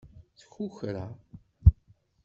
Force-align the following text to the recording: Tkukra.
Tkukra. 0.39 1.05